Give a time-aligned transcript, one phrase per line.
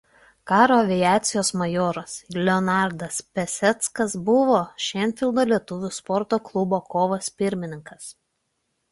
[0.49, 8.09] Karo aviacijos majoras Leonardas Peseckas buvo Šeinfeldo lietuvių sporto klubo „Kovas“ pirmininkas.